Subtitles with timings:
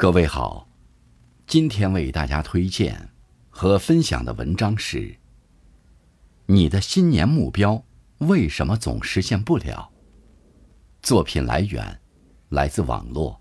[0.00, 0.66] 各位好，
[1.46, 3.10] 今天为大家推荐
[3.50, 5.14] 和分享的文章是：
[6.46, 7.84] 你的新年目标
[8.16, 9.92] 为什么总实现不了？
[11.02, 12.00] 作品来源
[12.48, 13.38] 来自网络，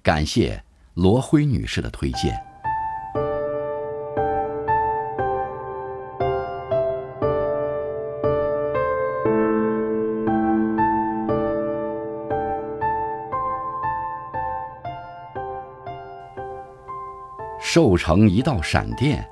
[0.00, 0.62] 感谢
[0.94, 2.47] 罗辉女士的推荐。
[17.70, 19.22] 瘦成一道闪电，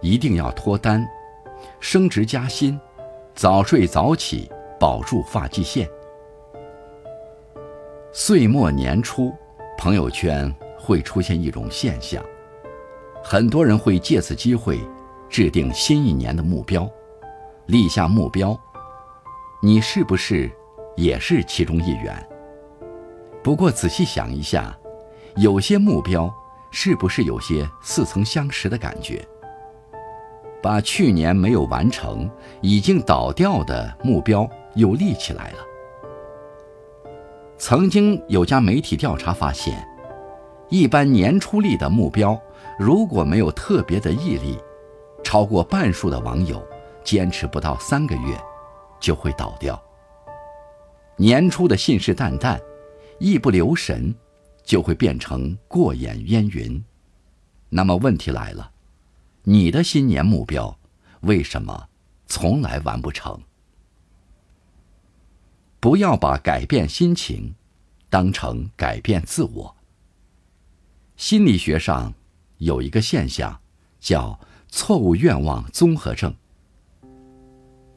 [0.00, 1.06] 一定要脱单，
[1.80, 2.80] 升职加薪，
[3.34, 4.50] 早睡早起，
[4.80, 5.86] 保住发际线。
[8.10, 9.34] 岁末年初，
[9.76, 10.50] 朋友圈
[10.80, 12.24] 会出现一种现象，
[13.22, 14.80] 很多人会借此机会
[15.28, 16.90] 制定新一年的目标，
[17.66, 18.58] 立下目标。
[19.62, 20.50] 你是不是
[20.96, 22.28] 也是其中一员？
[23.42, 24.74] 不过仔细想一下，
[25.36, 26.34] 有些目标。
[26.70, 29.26] 是不是有些似曾相识的感觉？
[30.60, 32.28] 把去年没有完成、
[32.60, 35.58] 已经倒掉的目标又立起来了。
[37.56, 39.86] 曾经有家媒体调查发现，
[40.68, 42.40] 一般年初立的目标，
[42.78, 44.58] 如果没有特别的毅力，
[45.22, 46.60] 超过半数的网友
[47.04, 48.36] 坚持不到三个月
[48.98, 49.80] 就会倒掉。
[51.16, 52.60] 年初的信誓旦旦，
[53.18, 54.14] 一不留神。
[54.68, 56.84] 就会变成过眼烟云。
[57.70, 58.70] 那么问题来了，
[59.44, 60.78] 你的新年目标
[61.22, 61.88] 为什么
[62.26, 63.40] 从来完不成？
[65.80, 67.54] 不要把改变心情
[68.10, 69.74] 当成改变自我。
[71.16, 72.12] 心理学上
[72.58, 73.58] 有一个现象
[73.98, 76.34] 叫错误愿望综合症，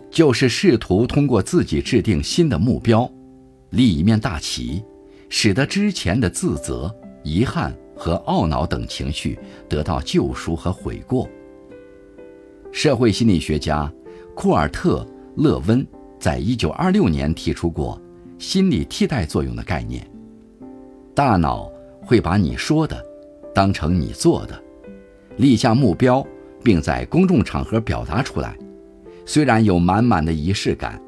[0.09, 3.11] 就是试图通过自己制定新的目标，
[3.71, 4.81] 立一面大旗。
[5.33, 6.93] 使得之前的自责、
[7.23, 11.27] 遗憾和懊恼等情绪得到救赎和悔过。
[12.69, 13.91] 社会心理学家
[14.35, 15.07] 库尔特·
[15.41, 15.87] 勒温
[16.19, 17.99] 在一九二六年提出过
[18.37, 20.05] 心理替代作用的概念。
[21.15, 21.71] 大脑
[22.01, 23.01] 会把你说的
[23.55, 24.61] 当成你做的，
[25.37, 26.25] 立下目标
[26.61, 28.57] 并在公众场合表达出来，
[29.25, 31.01] 虽然有满满的仪式感，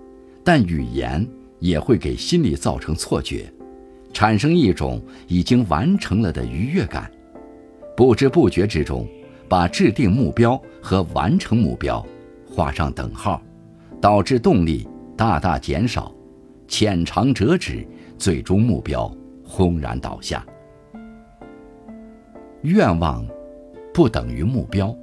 [0.46, 1.28] 但语言
[1.60, 3.54] 也会给心理造成错觉。
[4.14, 7.12] 产生一种已经完成了的愉悦感，
[7.98, 9.08] 不知不觉之中，
[9.50, 12.06] 把制定目标和完成目标
[12.48, 13.42] 画上等号，
[14.00, 14.88] 导致动力
[15.18, 16.14] 大大减少，
[16.68, 17.86] 浅尝辄止，
[18.18, 19.12] 最终目标
[19.44, 20.46] 轰然倒下。
[22.62, 23.26] 愿望
[23.94, 24.96] 不等于目标，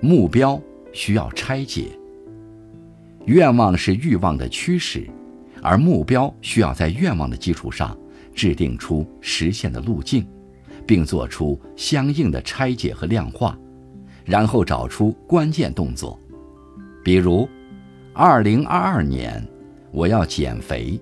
[0.00, 0.60] 目标
[0.92, 1.86] 需要拆解。
[3.26, 5.08] 愿望是欲望的驱使，
[5.62, 7.96] 而目标需要在愿望的基础上。
[8.34, 10.26] 制定出实现的路径，
[10.86, 13.58] 并做出相应的拆解和量化，
[14.24, 16.18] 然后找出关键动作。
[17.04, 17.48] 比如，
[18.12, 19.46] 二零二二年
[19.90, 21.00] 我要减肥，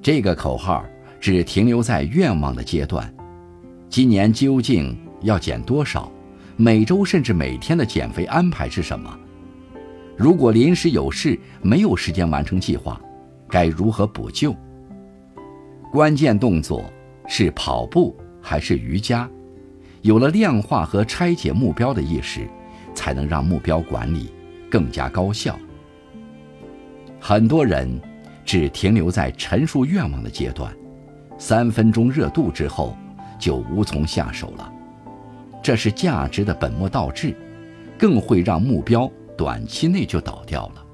[0.00, 0.84] 这个口号
[1.20, 3.12] 只停留在愿望的阶段。
[3.88, 6.10] 今年究竟要减多少？
[6.56, 9.18] 每周甚至每天的减肥安排是什么？
[10.16, 13.00] 如果临时有事没有时间完成计划，
[13.48, 14.54] 该如何补救？
[15.94, 16.84] 关键动作
[17.28, 19.30] 是跑步还是瑜伽？
[20.02, 22.48] 有了量化和拆解目标的意识，
[22.96, 24.28] 才能让目标管理
[24.68, 25.56] 更加高效。
[27.20, 27.88] 很多人
[28.44, 30.76] 只停留在陈述愿望的阶段，
[31.38, 32.96] 三分钟热度之后
[33.38, 34.72] 就无从下手了，
[35.62, 37.36] 这是价值的本末倒置，
[37.96, 40.84] 更会让目标短期内就倒掉了。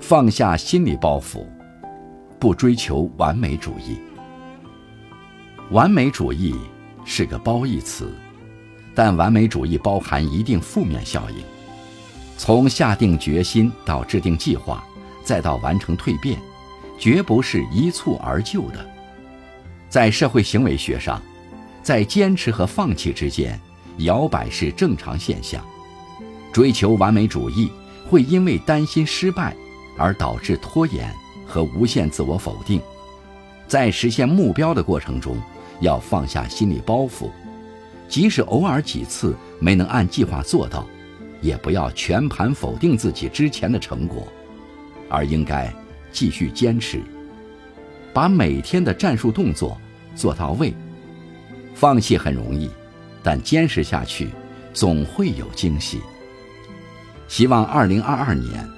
[0.00, 1.44] 放下心理包袱。
[2.40, 3.98] 不追求完美主义。
[5.70, 6.56] 完美主义
[7.04, 8.10] 是个褒义词，
[8.94, 11.44] 但完美主义包含一定负面效应。
[12.38, 14.82] 从下定决心到制定计划，
[15.22, 16.40] 再到完成蜕变，
[16.98, 18.84] 绝不是一蹴而就的。
[19.90, 21.20] 在社会行为学上，
[21.82, 23.60] 在坚持和放弃之间
[23.98, 25.62] 摇摆是正常现象。
[26.50, 27.70] 追求完美主义
[28.08, 29.54] 会因为担心失败
[29.98, 31.14] 而导致拖延。
[31.50, 32.80] 和无限自我否定，
[33.66, 35.36] 在实现目标的过程中，
[35.80, 37.28] 要放下心理包袱，
[38.08, 40.86] 即使偶尔几次没能按计划做到，
[41.40, 44.28] 也不要全盘否定自己之前的成果，
[45.08, 45.74] 而应该
[46.12, 47.02] 继续坚持，
[48.14, 49.76] 把每天的战术动作
[50.14, 50.72] 做到位。
[51.74, 52.70] 放弃很容易，
[53.24, 54.28] 但坚持下去
[54.72, 56.00] 总会有惊喜。
[57.26, 58.68] 希望二零二二年，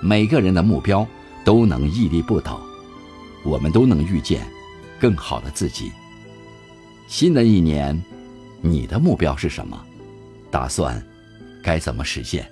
[0.00, 1.06] 每个人的目标。
[1.46, 2.60] 都能屹立不倒，
[3.44, 4.44] 我们都能遇见
[4.98, 5.92] 更好的自己。
[7.06, 8.02] 新的一年，
[8.60, 9.80] 你的目标是什么？
[10.50, 11.00] 打算
[11.62, 12.50] 该怎么实现？